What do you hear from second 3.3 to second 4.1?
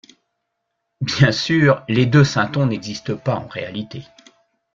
en réalité.